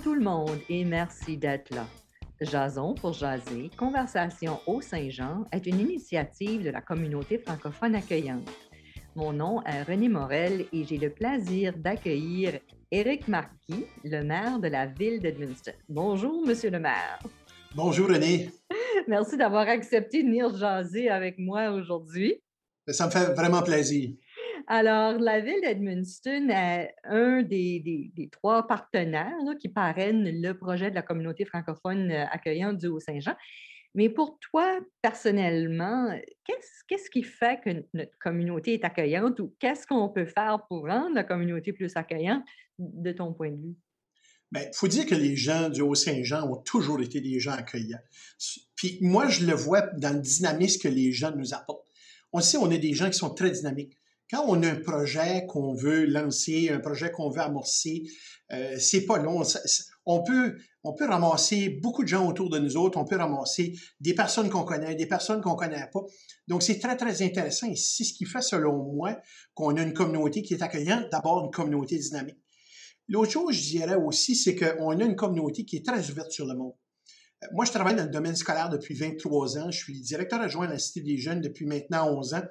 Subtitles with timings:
[0.00, 1.86] Bonjour tout le monde et merci d'être là.
[2.40, 8.48] Jason pour jaser, Conversation au Saint-Jean est une initiative de la communauté francophone accueillante.
[9.14, 12.60] Mon nom est René Morel et j'ai le plaisir d'accueillir
[12.90, 15.72] Éric Marquis, le maire de la ville d'Edmundston.
[15.90, 17.18] Bonjour, monsieur le maire.
[17.74, 18.50] Bonjour, René.
[19.06, 22.40] Merci d'avoir accepté de venir jaser avec moi aujourd'hui.
[22.88, 24.12] Ça me fait vraiment plaisir.
[24.66, 31.02] Alors, la ville d'Edmundston est un des, trois partenaires qui parrainent le projet de la
[31.02, 33.34] communauté francophone euh, accueillante du Haut-Saint-Jean.
[33.94, 40.08] Mais pour toi, personnellement, qu'est-ce qui fait que notre communauté est accueillante ou qu'est-ce qu'on
[40.08, 42.44] peut faire pour rendre la communauté plus accueillante
[42.78, 43.76] de ton point de vue?
[44.52, 48.00] il ben, faut dire que les gens du Haut-Saint-Jean ont toujours été des gens accueillants.
[48.74, 51.86] Puis moi, je le vois dans le dynamisme que les gens nous apportent.
[52.32, 53.99] On sait, on est des gens qui sont très dynamiques.
[54.30, 58.04] Quand on a un projet qu'on veut lancer, un projet qu'on veut amorcer,
[58.52, 59.42] euh, c'est pas long.
[60.06, 62.96] On peut, on peut ramasser beaucoup de gens autour de nous autres.
[62.98, 66.00] On peut ramasser des personnes qu'on connaît, des personnes qu'on connaît pas.
[66.46, 69.18] Donc, c'est très, très intéressant et c'est ce qui fait, selon moi,
[69.54, 71.06] qu'on a une communauté qui est accueillante.
[71.10, 72.38] D'abord, une communauté dynamique.
[73.08, 76.46] L'autre chose, je dirais aussi, c'est qu'on a une communauté qui est très ouverte sur
[76.46, 76.74] le monde.
[77.42, 79.70] Euh, moi, je travaille dans le domaine scolaire depuis 23 ans.
[79.72, 82.42] Je suis directeur adjoint à la Cité des Jeunes depuis maintenant 11 ans.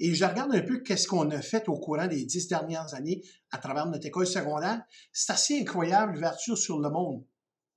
[0.00, 3.22] Et je regarde un peu qu'est-ce qu'on a fait au courant des dix dernières années
[3.52, 4.82] à travers notre école secondaire.
[5.12, 7.22] C'est assez incroyable l'ouverture sur le monde.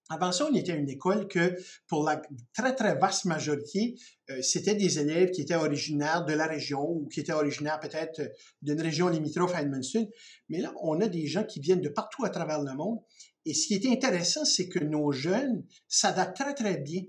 [0.10, 1.56] Avant ça, on était une école que,
[1.88, 2.22] pour la
[2.54, 3.96] très, très vaste majorité,
[4.30, 8.22] euh, c'était des élèves qui étaient originaires de la région ou qui étaient originaires peut-être
[8.62, 10.08] d'une région limitrophe à Edmundston.
[10.50, 13.00] Mais là, on a des gens qui viennent de partout à travers le monde.
[13.46, 17.02] Et ce qui est intéressant, c'est que nos jeunes s'adaptent très, très bien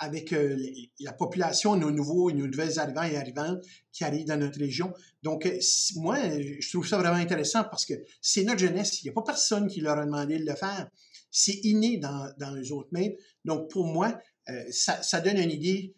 [0.00, 0.56] avec euh,
[1.00, 3.62] la population, nos nouveaux, nos nouvelles arrivants et arrivantes
[3.92, 4.92] qui arrivent dans notre région.
[5.22, 5.58] Donc, euh,
[5.96, 7.92] moi, je trouve ça vraiment intéressant parce que
[8.22, 9.02] c'est notre jeunesse.
[9.02, 10.88] Il n'y a pas personne qui leur a demandé de le faire.
[11.30, 13.12] C'est inné dans, dans eux autres mêmes.
[13.44, 15.94] Donc, pour moi, euh, ça, donne une idée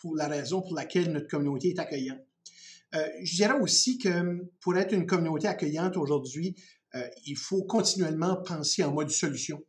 [0.00, 2.20] pour la raison pour laquelle notre communauté est accueillante.
[2.92, 6.54] je dirais aussi que pour être une communauté accueillante aujourd'hui,
[7.26, 9.62] il faut continuellement penser en mode solution.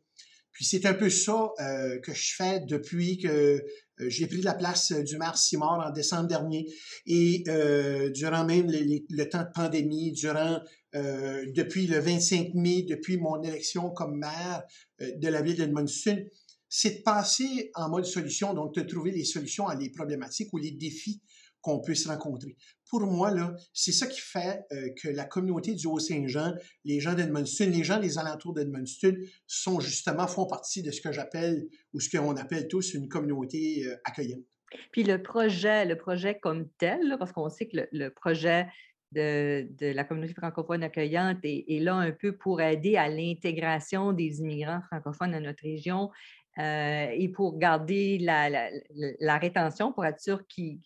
[0.56, 3.60] Puis c'est un peu ça euh, que je fais depuis que euh,
[4.08, 6.66] j'ai pris la place du maire Simard en décembre dernier
[7.04, 10.60] et euh, durant même le temps de pandémie, durant
[10.94, 14.62] depuis le 25 mai, depuis mon élection comme maire
[14.98, 16.24] de la ville d'Edmundston,
[16.70, 20.56] c'est de passer en mode solution, donc de trouver les solutions à les problématiques ou
[20.56, 21.20] les défis
[21.60, 22.56] qu'on puisse rencontrer.
[22.88, 23.32] Pour moi,
[23.72, 26.54] c'est ça qui fait euh, que la communauté du Haut-Saint-Jean,
[26.84, 29.16] les gens d'Edmundston, les gens des alentours d'Edmundston
[29.46, 33.86] sont justement, font partie de ce que j'appelle, ou ce qu'on appelle tous une communauté
[33.86, 34.44] euh, accueillante.
[34.92, 38.66] Puis le projet, le projet comme tel, parce qu'on sait que le, projet
[39.12, 44.80] de, la communauté francophone accueillante est, là un peu pour aider à l'intégration des immigrants
[44.90, 46.10] francophones dans notre région
[46.58, 50.80] euh, et pour garder la, rétention, pour être sûr qu'ils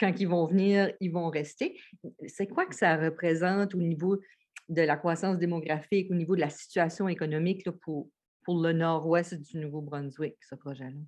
[0.00, 1.78] quand ils vont venir, ils vont rester.
[2.26, 4.20] C'est quoi que ça représente au niveau
[4.68, 8.08] de la croissance démographique, au niveau de la situation économique pour,
[8.44, 10.98] pour le nord-ouest du Nouveau-Brunswick, ce projet-là?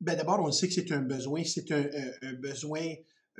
[0.00, 1.84] Bien, d'abord, on sait que c'est un besoin, c'est un,
[2.22, 2.82] un, besoin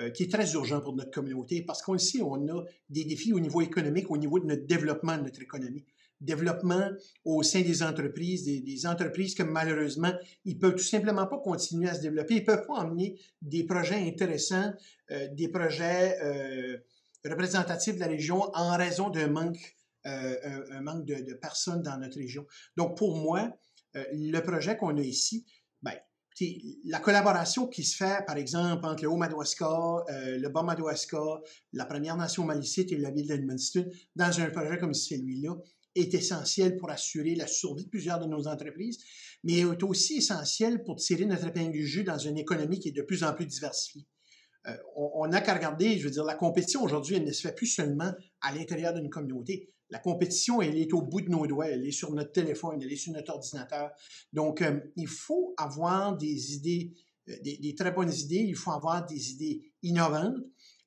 [0.00, 3.32] euh, qui est très urgent pour notre communauté parce qu'on sait, on a des défis
[3.32, 5.84] au niveau économique, au niveau de notre développement de notre économie
[6.20, 6.90] développement
[7.24, 10.12] au sein des entreprises, des, entreprises que malheureusement,
[10.44, 12.36] ils peuvent tout simplement pas continuer à se développer.
[12.36, 14.72] Ils peuvent pas emmener des projets intéressants,
[15.10, 16.78] euh, des projets euh,
[17.24, 22.46] représentatifs de la région en raison d'un manque, euh, manque de, personnes dans notre région.
[22.76, 23.56] Donc, pour moi,
[23.94, 25.44] le projet qu'on a ici,
[25.82, 25.94] ben,
[26.84, 31.18] la collaboration qui se fait, par exemple, entre le Haut-Madawaska, le Bas-Madawaska,
[31.72, 35.56] la Première Nation malicite et la ville d'Edmundston, dans un projet comme celui-là,
[36.00, 38.98] est essentiel pour assurer la survie de plusieurs de nos entreprises,
[39.44, 42.92] mais est aussi essentiel pour tirer notre épingle du jeu dans une économie qui est
[42.92, 44.06] de plus en plus diversifiée.
[44.66, 47.54] Euh, on n'a qu'à regarder, je veux dire, la compétition aujourd'hui, elle ne se fait
[47.54, 49.72] plus seulement à l'intérieur d'une communauté.
[49.90, 52.92] La compétition, elle est au bout de nos doigts, elle est sur notre téléphone, elle
[52.92, 53.90] est sur notre ordinateur.
[54.32, 56.94] Donc, euh, il faut avoir des idées,
[57.28, 60.36] euh, des, très bonnes idées, il faut avoir des idées innovantes,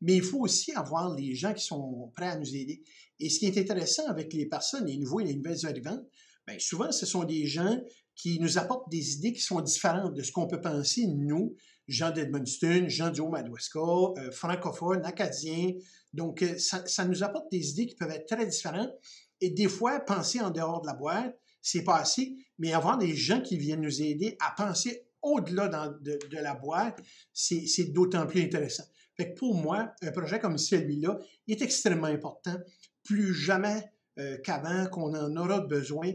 [0.01, 2.83] mais il faut aussi avoir les gens qui sont prêts à nous aider.
[3.21, 6.03] Et ce qui est intéressant avec les personnes, les nouveaux et les nouvelles arrivantes,
[6.47, 7.79] bien, souvent, ce sont des gens
[8.15, 11.55] qui nous apportent des idées qui sont différentes de ce qu'on peut penser, nous,
[11.87, 15.71] gens d'Edmundston, gens du Haut-Madawaska, euh, francophones, acadiens.
[16.13, 18.91] Donc, euh, ça, nous apporte des idées qui peuvent être très différentes.
[19.39, 23.15] Et des fois, penser en dehors de la boîte, c'est pas assez, mais avoir des
[23.15, 25.67] gens qui viennent nous aider à penser au-delà
[26.01, 26.99] de, la boîte,
[27.31, 28.83] c'est d'autant plus intéressant.
[29.15, 32.57] Fait pour moi, un projet comme celui-là est extrêmement important
[33.03, 36.11] plus jamais euh, qu'avant, qu'on en aura besoin.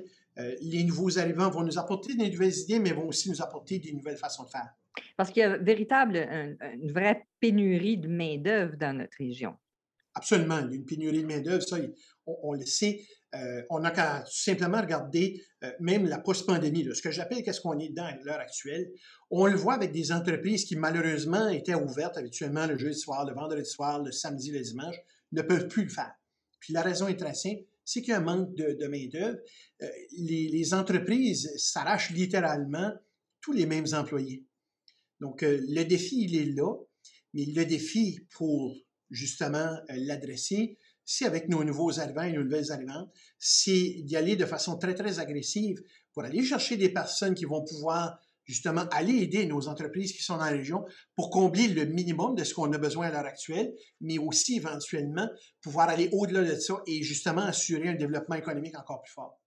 [0.61, 3.93] les nouveaux arrivants vont nous apporter des nouvelles idées, mais vont aussi nous apporter des
[3.93, 4.69] nouvelles façons de faire.
[5.17, 9.57] Parce qu'il y a véritable, une vraie pénurie de main-d'œuvre dans notre région.
[10.17, 10.59] Absolument.
[10.61, 11.77] Il y a une pénurie de main-d'œuvre, ça,
[12.27, 13.03] on, le sait.
[13.35, 17.79] Euh, on n'a qu'à simplement regarder euh, même la post-pandémie, ce que j'appelle qu'est-ce qu'on
[17.79, 18.91] est dans à l'heure actuelle.
[19.31, 23.35] On le voit avec des entreprises qui malheureusement étaient ouvertes habituellement le jeudi soir, le
[23.35, 24.97] vendredi soir, le samedi, le dimanche,
[25.33, 26.15] ne peuvent plus le faire.
[26.67, 29.39] Puis la raison est très simple, c'est qu'il y a un manque de, main-d'œuvre.
[29.83, 32.93] Euh, les, les, entreprises s'arrachent littéralement
[33.41, 34.45] tous les mêmes employés.
[35.21, 36.75] Donc, le défi, il est là,
[37.35, 38.75] mais le défi pour
[39.13, 44.45] justement l'adresser, c'est avec nos nouveaux arrivants et nos nouvelles arrivantes, c'est d'y aller de
[44.45, 45.81] façon très, très agressive
[46.13, 50.39] pour aller chercher des personnes qui vont pouvoir justement aller aider nos entreprises qui sont
[50.39, 50.85] dans la région
[51.15, 55.29] pour combler le minimum de ce qu'on a besoin à l'heure actuelle, mais aussi éventuellement
[55.61, 59.39] pouvoir aller au-delà de ça et justement assurer un développement économique encore plus fort.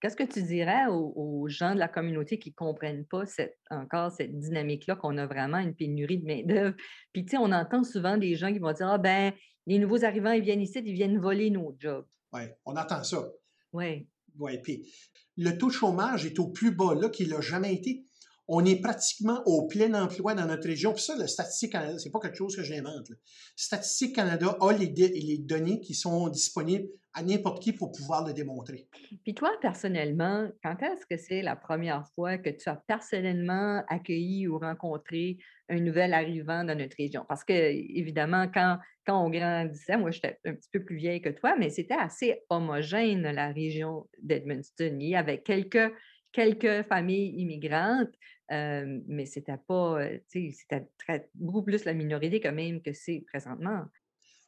[0.00, 3.24] Qu'est-ce que tu dirais aux, gens de la communauté qui ne comprennent pas
[3.70, 6.76] encore cette dynamique-là, qu'on a vraiment une pénurie de main-d'œuvre?
[7.12, 9.32] Puis, tu sais, on entend souvent des gens qui vont dire Ah, ben,
[9.66, 12.06] les nouveaux arrivants, ils viennent ici, ils viennent voler nos jobs.
[12.32, 13.28] Oui, on entend ça.
[13.72, 14.08] Oui.
[14.38, 14.88] Oui, puis
[15.36, 18.04] le taux de chômage est au plus bas là qu'il n'a jamais été
[18.48, 20.94] on est pratiquement au plein emploi dans notre région.
[20.94, 23.12] Puis ça, le Statistique Canada, c'est pas quelque chose que j'invente.
[23.54, 28.88] Statistique Canada a les, données qui sont disponibles à n'importe qui pour pouvoir le démontrer.
[29.22, 34.48] Puis toi, personnellement, quand est-ce que c'est la première fois que tu as personnellement accueilli
[34.48, 35.36] ou rencontré
[35.68, 37.26] un nouvel arrivant dans notre région?
[37.28, 41.30] Parce que, évidemment, quand, quand on grandissait, moi, j'étais un petit peu plus vieille que
[41.30, 44.98] toi, mais c'était assez homogène, la région d'Edmundston.
[45.14, 45.92] Avait quelques
[46.32, 48.14] quelques familles immigrantes,
[48.50, 50.88] euh, mais c'était pas, euh, c'était
[51.34, 53.84] beaucoup plus la minorité quand même que c'est présentement.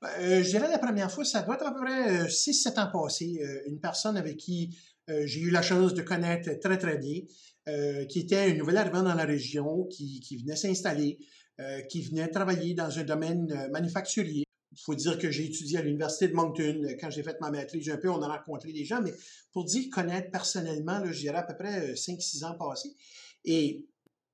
[0.01, 2.91] Ben, euh, je dirais la première fois, ça doit être à peu près 6-7 ans
[2.91, 3.41] passés.
[3.67, 4.79] une personne avec qui
[5.25, 7.23] j'ai eu la chance de connaître très, très bien,
[8.09, 11.19] qui était un nouvel arrivant dans la région, qui venait s'installer,
[11.89, 14.45] qui venait travailler dans un domaine manufacturier.
[14.73, 16.87] Il faut dire que j'ai étudié à l'Université de Moncton.
[17.01, 19.13] Quand j'ai fait ma maîtrise, un peu, on a rencontré des gens, mais
[19.53, 22.95] pour dire connaître personnellement, je dirais à peu près 5-6 ans passés.
[23.45, 23.85] Et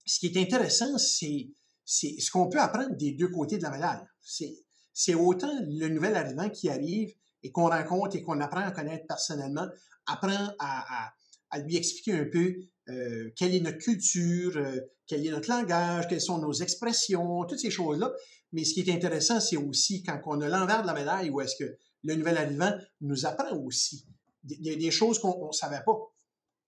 [0.05, 1.49] ce qui est intéressant, c'est,
[1.85, 4.03] ce qu'on peut apprendre des deux côtés de la médaille.
[4.23, 7.13] C'est, autant le nouvel arrivant qui arrive
[7.43, 9.67] et qu'on rencontre et qu'on apprend à connaître personnellement,
[10.07, 11.13] apprend à,
[11.51, 12.57] à, lui expliquer un peu
[12.89, 17.59] euh, quelle est notre culture, euh, quel est notre langage, quelles sont nos expressions, toutes
[17.59, 18.13] ces choses-là.
[18.57, 21.43] Mais ce qui est intéressant, c'est aussi quand on a l'envers de la médaille, où
[21.43, 22.73] est-ce que le nouvel arrivant
[23.03, 24.07] nous apprend aussi
[24.43, 25.99] des, des choses qu'on ne savait pas.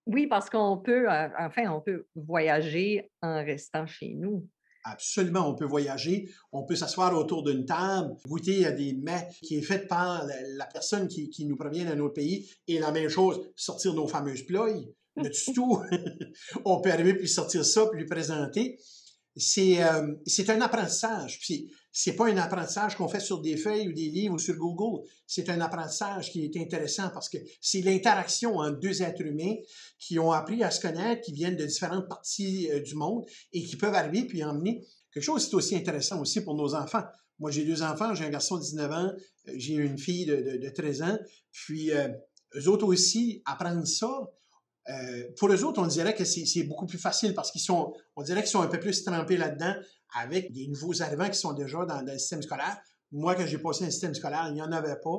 [0.05, 4.47] Oui, parce qu'on peut, euh, enfin, on peut voyager en restant chez nous.
[4.85, 9.57] Absolument, on peut voyager, on peut s'asseoir autour d'une table, goûter à des mets qui
[9.57, 13.51] est fait par la, personne qui, nous provient d'un autre pays, et la même chose,
[13.57, 15.83] sortir nos fameuses ployes, le tout?
[16.67, 18.79] on peut arriver puis sortir ça, puis lui présenter.
[19.39, 21.39] C'est euh, c'est un apprentissage.
[21.41, 24.55] Puis c'est pas un apprentissage qu'on fait sur des feuilles ou des livres ou sur
[24.57, 25.05] Google.
[25.27, 29.57] C'est un apprentissage qui est intéressant parce que c'est l'interaction entre deux êtres humains
[29.99, 33.65] qui ont appris à se connaître, qui viennent de différentes parties euh, du monde et
[33.65, 37.05] qui peuvent arriver puis emmener quelque chose qui est aussi intéressant aussi pour nos enfants.
[37.39, 39.13] Moi, j'ai deux enfants, j'ai un garçon de 19 ans,
[39.49, 41.19] euh, j'ai une fille de, 13 ans.
[41.53, 42.09] Puis, euh,
[42.57, 44.09] eux autres aussi, apprendre ça,
[45.37, 48.45] pour eux autres, on dirait que c'est beaucoup plus facile parce qu'ils sont, on dirait
[48.55, 49.75] un peu plus trempés là-dedans
[50.15, 52.79] avec des nouveaux arrivants qui sont déjà dans, le système scolaire.
[53.13, 55.19] Moi, quand j'ai passé un système scolaire, il n'y en avait pas.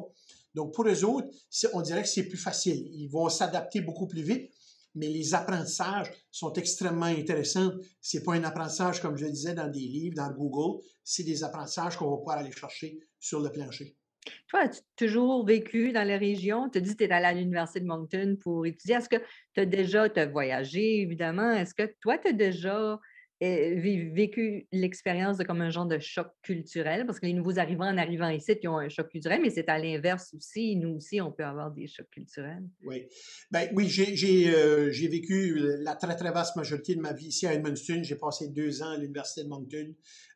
[0.56, 1.28] Donc, pour eux autres,
[1.74, 2.88] on dirait que c'est plus facile.
[2.94, 4.52] Ils vont s'adapter beaucoup plus vite,
[4.96, 7.72] mais les apprentissages sont extrêmement intéressants.
[8.02, 10.84] C'est pas un apprentissage, comme je le disais, dans des livres, dans Google.
[11.04, 13.99] C'est des apprentissages qu'on va pouvoir aller chercher sur le plancher.
[14.48, 16.70] Toi, as-tu toujours vécu dans la région?
[16.70, 18.96] Tu dit que tu es allé à l'Université de Moncton pour étudier.
[18.96, 19.18] Est-ce que
[19.54, 21.52] tu as déjà voyagé, évidemment?
[21.52, 23.00] Est-ce que toi, tu as déjà
[23.42, 27.98] vécu l'expérience de comme un genre de choc culturel, parce que les nouveaux arrivants en
[27.98, 30.76] arrivant ici, ils ont un choc culturel, mais c'est à l'inverse aussi.
[30.76, 32.68] Nous aussi, on peut avoir des chocs culturels.
[32.84, 33.08] Oui.
[33.52, 37.54] Ben, oui, j'ai euh, vécu la très, très vaste majorité de ma vie ici à
[37.54, 38.04] Edmundston.
[38.04, 39.94] J'ai passé deux ans à l'Université de Moncton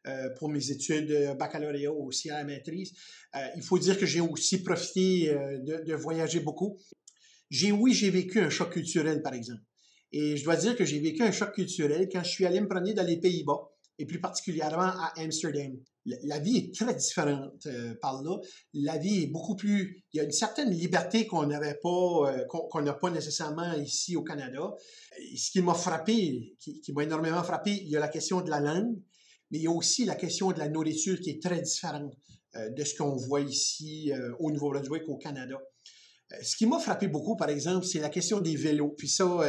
[0.07, 2.93] euh, pour mes études euh, baccalauréat aussi à la maîtrise.
[3.55, 6.77] il faut dire que j'ai aussi profité de, de voyager beaucoup.
[7.49, 9.61] J'ai, oui, j'ai vécu un choc culturel, par exemple.
[10.13, 12.67] Et je dois dire que j'ai vécu un choc culturel quand je suis allé me
[12.67, 15.77] promener dans les Pays-Bas, et plus particulièrement à Amsterdam.
[16.05, 18.37] La vie est très différente euh, par là.
[18.73, 20.03] La vie est beaucoup plus...
[20.11, 24.15] Il y a une certaine liberté qu'on n'avait pas, euh, qu'on n'a pas nécessairement ici
[24.15, 24.73] au Canada.
[25.35, 28.59] ce qui m'a frappé, qui, m'a énormément frappé, il y a la question de la
[28.59, 28.97] langue,
[29.51, 32.13] mais il y a aussi la question de la nourriture qui est très différente
[32.55, 35.57] euh, de ce qu'on voit ici au Nouveau-Brunswick, au Canada.
[36.41, 38.95] ce qui m'a frappé beaucoup, par exemple, c'est la question des vélos.
[38.97, 39.41] Puis ça,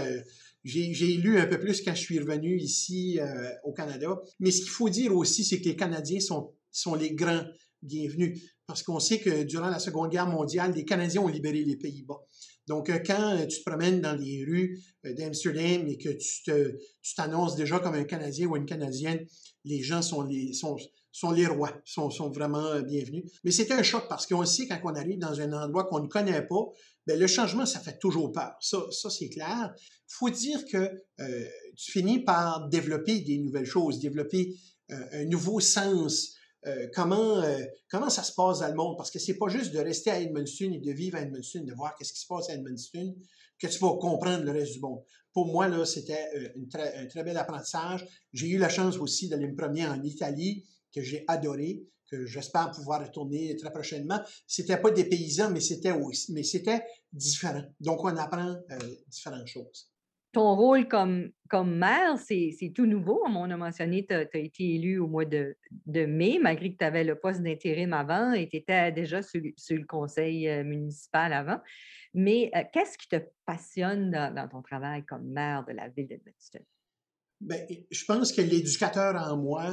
[0.65, 3.19] j'ai lu un peu plus quand je suis revenu ici
[3.65, 4.21] au Canada.
[4.41, 7.45] Mais ce qu'il faut dire aussi, c'est que les Canadiens sont, sont les grands
[7.83, 8.41] bienvenus.
[8.67, 12.21] Parce qu'on sait que durant la Seconde Guerre mondiale, les Canadiens ont libéré les Pays-Bas.
[12.67, 17.15] Donc, euh, quand euh, tu te promènes dans les rues euh, d'Amsterdam et que tu
[17.15, 19.27] t'annonces déjà comme un Canadien ou une Canadienne,
[19.65, 20.77] les gens sont les, sont,
[21.17, 23.25] sont les rois, sont, sont vraiment bienvenus.
[23.45, 26.09] Mais c'était un choc parce qu'on sait quand on arrive dans un endroit qu'on ne
[26.09, 26.65] connaît pas,
[27.07, 28.57] bien, le changement, ça fait toujours peur.
[28.61, 29.73] Ça, ça c'est clair.
[30.09, 30.91] faut dire que
[31.77, 34.57] tu finis par développer des nouvelles choses, développer
[34.91, 36.35] un nouveau sens
[36.67, 38.97] euh, comment, euh, comment ça se passe dans le monde?
[38.97, 41.75] Parce que c'est pas juste de rester à Edmundston et de vivre à Edmundston, de
[41.75, 43.15] voir qu'est-ce qui se passe à Edmundston,
[43.59, 45.03] que tu vas comprendre le reste du monde.
[45.33, 46.49] Pour moi, là, c'était euh,
[47.03, 48.07] un très bel apprentissage.
[48.33, 52.71] J'ai eu la chance aussi d'aller me promener en Italie, que j'ai adoré, que j'espère
[52.71, 54.21] pouvoir retourner très prochainement.
[54.47, 55.95] C'était pas des paysans, mais c'était
[56.31, 57.65] mais c'était différent.
[57.81, 58.57] Donc, on apprend
[59.09, 59.91] différentes choses
[60.35, 63.23] ton rôle comme, comme maire, c'est tout nouveau.
[63.25, 67.05] On a mentionné, tu as, été élu au mois de, mai, malgré que tu avais
[67.05, 71.61] le poste d'intérim avant et tu étais déjà sur, le conseil euh, municipal avant.
[72.13, 76.65] Mais euh, qu'est-ce qui te passionne dans, ton travail comme maire de la ville d'Edmundston?
[77.45, 77.59] Bien,
[77.91, 79.71] je pense que l'éducateur en moi,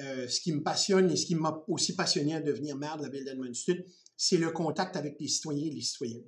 [0.00, 3.02] euh, ce qui me passionne et ce qui m'a aussi passionné à devenir maire de
[3.02, 3.76] la ville d'Edmundston,
[4.16, 6.24] c'est le contact avec les citoyens et les citoyennes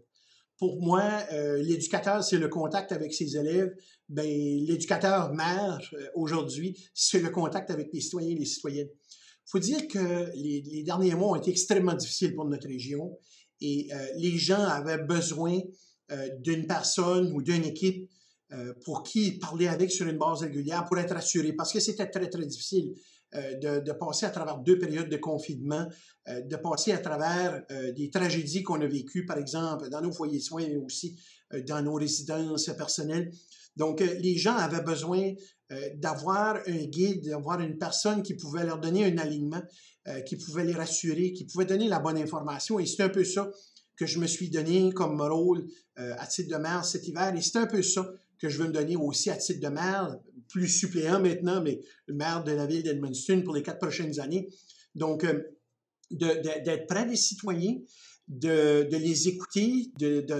[0.58, 3.74] pour moi, euh, l'éducateur, c'est le contact avec ses élèves.
[4.08, 8.86] Ben, l'éducateur mère, euh, aujourd'hui, c'est le contact avec les citoyens et les citoyennes.
[8.88, 13.18] Il faut dire que les, derniers mois ont été extrêmement difficiles pour notre région
[13.60, 15.58] et les gens avaient besoin
[16.38, 18.08] d'une personne ou d'une équipe
[18.84, 22.28] pour qui parler avec sur une base régulière pour être assuré parce que c'était très,
[22.28, 22.94] très difficile.
[23.34, 25.88] Euh, de, passer à travers deux périodes de confinement,
[26.28, 30.12] euh, de passer à travers euh, des tragédies qu'on a vécues, par exemple, dans nos
[30.12, 31.16] foyers de soins, mais aussi
[31.66, 33.30] dans nos résidences personnelles.
[33.74, 35.32] Donc, les gens avaient besoin
[35.94, 39.62] d'avoir un guide, d'avoir une personne qui pouvait leur donner un alignement,
[40.26, 42.78] qui pouvait les rassurer, qui pouvait donner la bonne information.
[42.78, 43.50] Et c'est un peu ça
[43.96, 45.66] que je me suis donné comme rôle
[45.96, 47.34] à titre de maire cet hiver.
[47.34, 48.10] Et c'est un peu ça
[48.42, 50.18] que je veux me donner aussi à titre de maire
[50.48, 54.48] plus suppléant maintenant, mais maire de la ville d'Edmundston pour les quatre prochaines années.
[54.96, 55.44] Donc, euh,
[56.10, 57.78] d'être près des citoyens,
[58.26, 59.92] de, les écouter,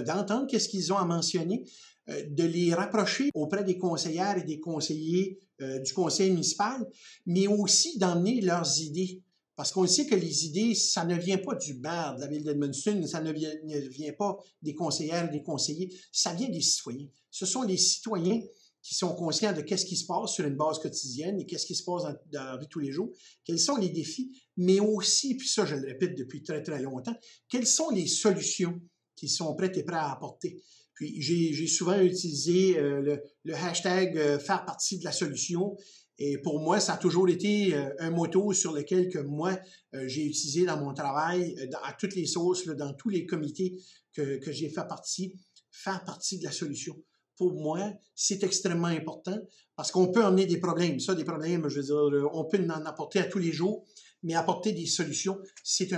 [0.05, 1.63] d'entendre qu'est-ce qu'ils ont à mentionner,
[2.09, 6.85] euh, de les rapprocher auprès des conseillères et des conseillers euh, du conseil municipal,
[7.25, 9.23] mais aussi d'emmener leurs idées.
[9.55, 12.43] Parce qu'on sait que les idées, ça ne vient pas du maire de la ville
[12.43, 17.07] d'Edmundston, ça ne vient, ne vient pas des conseillères des conseillers, ça vient des citoyens.
[17.29, 18.41] Ce sont les citoyens
[18.83, 21.75] qui sont conscients de qu'est-ce qui se passe sur une base quotidienne et qu'est-ce qui
[21.75, 23.09] se passe dans, la vie tous les jours,
[23.45, 27.15] quels sont les défis, mais aussi, puis ça je le répète depuis très très longtemps,
[27.47, 28.79] quelles sont les solutions
[29.15, 30.61] qui sont prêtes et prêts à apporter?
[30.95, 35.75] Puis j'ai souvent utilisé euh, le, hashtag euh, faire partie de la solution.
[36.19, 39.57] Et pour moi, ça a toujours été euh, un motto sur lequel que moi,
[40.05, 43.79] j'ai utilisé dans mon travail, à toutes les sources, dans tous les comités
[44.13, 45.35] que, j'ai fait partie,
[45.71, 46.95] faire partie de la solution
[47.37, 49.37] pour moi, c'est extrêmement important
[49.75, 50.99] parce qu'on peut emmener des problèmes.
[50.99, 53.85] Ça, des problèmes, je veux dire, on peut en apporter à tous les jours,
[54.21, 55.91] mais apporter des solutions, euh, c'est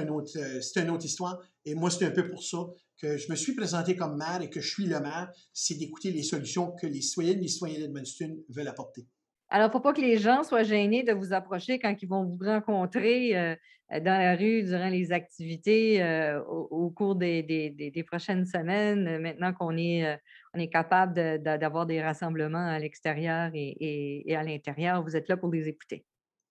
[0.78, 1.40] une autre histoire.
[1.66, 2.66] Et moi, c'est un peu pour ça
[2.98, 6.12] que je me suis présenté comme maire et que je suis le maire, c'est d'écouter
[6.12, 9.06] les solutions que les citoyennes et les citoyens d'Edmundston veulent apporter.
[9.50, 12.38] Alors, faut pas que les gens soient gênés de vous approcher quand ils vont vous
[12.44, 13.56] rencontrer euh,
[13.92, 20.18] dans la rue durant les activités euh, au, cours des, prochaines semaines, maintenant qu'on est,
[20.56, 25.04] est capable d'avoir des rassemblements à l'extérieur et, à l'intérieur.
[25.04, 26.04] Vous êtes là pour les écouter.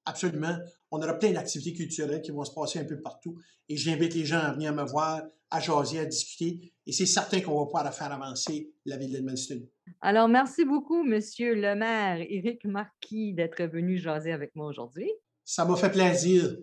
[0.07, 0.57] Absolument.
[0.91, 3.37] On aura plein d'activités culturelles qui vont se passer un peu partout.
[3.69, 5.23] Et j'invite les gens à venir me voir,
[5.55, 6.73] à jaser, à discuter.
[6.87, 9.63] Et c'est certain qu'on va pouvoir faire avancer la ville d'Edmundston.
[10.01, 15.11] Alors, merci beaucoup, Monsieur le maire Éric Marquis, d'être venu jaser avec moi aujourd'hui.
[15.45, 16.57] Ça m'a fait plaisir.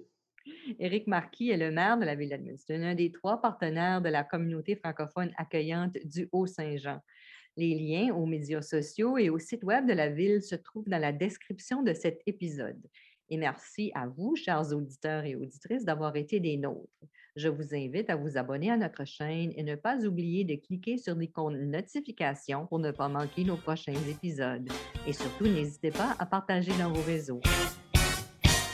[0.79, 4.23] Éric Marquis est le maire de la ville d'Edmundston, un des trois partenaires de la
[4.23, 6.99] communauté francophone accueillante du Haut-Saint-Jean.
[7.57, 11.01] Les liens aux médias sociaux et au site web de la ville se trouvent dans
[11.01, 12.81] la description de cet épisode.
[13.29, 16.89] Et merci à vous, chers auditeurs et auditrices, d'avoir été des nôtres.
[17.37, 20.97] Je vous invite à vous abonner à notre chaîne et ne pas oublier de cliquer
[20.97, 24.67] sur l'icône notification pour ne pas manquer nos prochains épisodes.
[25.07, 27.39] Et surtout, n'hésitez pas à partager dans vos réseaux.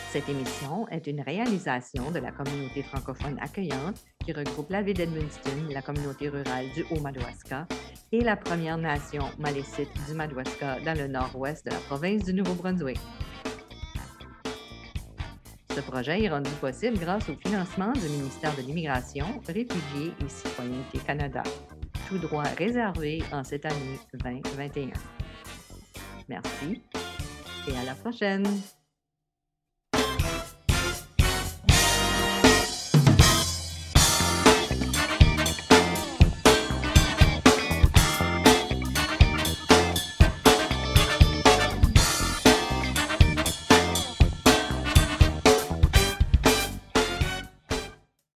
[0.10, 5.70] Cette émission est une réalisation de la communauté francophone accueillante qui regroupe la ville d'Edmundston,
[5.72, 7.68] la communauté rurale du Haut-Madawaska
[8.12, 12.98] et la Première Nation malécite du Madawaska dans le nord-ouest de la province du Nouveau-Brunswick.
[15.78, 20.98] Ce projet est rendu possible grâce au financement du ministère de l'Immigration, Réfugiés et Citoyenneté
[21.06, 21.44] Canada.
[22.10, 24.88] Tout droit réservé en cette année 2021.
[26.28, 26.82] Merci
[27.68, 28.48] et à la prochaine!